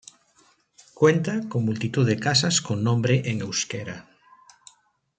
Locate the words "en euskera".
3.29-4.07